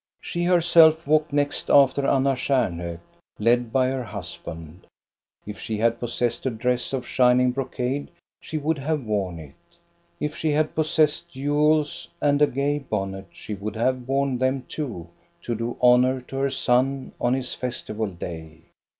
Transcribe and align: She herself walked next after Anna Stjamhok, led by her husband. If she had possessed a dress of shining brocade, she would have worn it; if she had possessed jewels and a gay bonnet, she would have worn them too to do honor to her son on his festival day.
She 0.19 0.45
herself 0.45 1.05
walked 1.05 1.31
next 1.31 1.69
after 1.69 2.07
Anna 2.07 2.31
Stjamhok, 2.33 3.01
led 3.37 3.71
by 3.71 3.89
her 3.89 4.03
husband. 4.03 4.87
If 5.45 5.59
she 5.59 5.77
had 5.77 5.99
possessed 5.99 6.43
a 6.47 6.49
dress 6.49 6.91
of 6.91 7.05
shining 7.07 7.51
brocade, 7.51 8.09
she 8.41 8.57
would 8.57 8.79
have 8.79 9.03
worn 9.05 9.37
it; 9.37 9.53
if 10.19 10.35
she 10.35 10.49
had 10.49 10.73
possessed 10.73 11.29
jewels 11.29 12.07
and 12.19 12.41
a 12.41 12.47
gay 12.47 12.79
bonnet, 12.79 13.27
she 13.31 13.53
would 13.53 13.75
have 13.75 14.07
worn 14.07 14.39
them 14.39 14.65
too 14.67 15.07
to 15.43 15.53
do 15.53 15.77
honor 15.79 16.19
to 16.21 16.37
her 16.37 16.49
son 16.49 17.11
on 17.21 17.35
his 17.35 17.53
festival 17.53 18.07
day. 18.07 18.61